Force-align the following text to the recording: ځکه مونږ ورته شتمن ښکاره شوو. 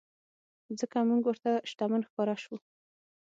ځکه 0.79 0.97
مونږ 1.09 1.21
ورته 1.25 1.51
شتمن 1.69 2.01
ښکاره 2.07 2.35
شوو. 2.43 2.57